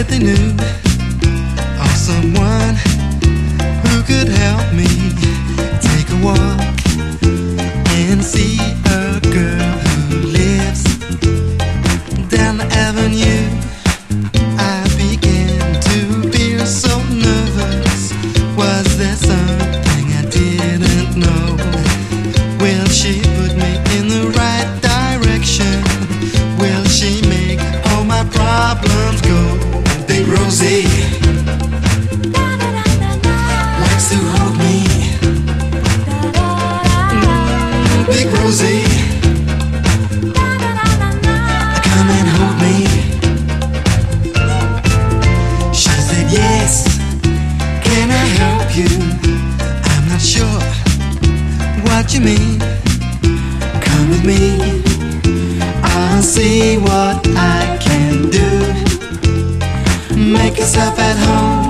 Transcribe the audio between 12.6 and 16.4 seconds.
avenue. I began to